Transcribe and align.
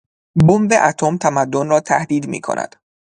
بمب 0.47 0.71
اتم 0.83 1.17
تمدن 1.17 1.67
را 1.69 1.79
تهدید 1.79 2.27
میکند. 2.27 2.75